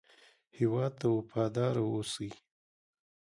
[0.57, 2.31] هېواد ته وفاداره اوسئ